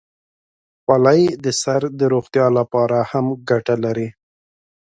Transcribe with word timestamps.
خولۍ 0.81 1.21
د 1.43 1.45
سر 1.61 1.81
د 1.99 2.01
روغتیا 2.13 2.45
لپاره 2.57 2.97
هم 3.11 3.25
ګټه 3.49 3.75
لري. 3.85 4.09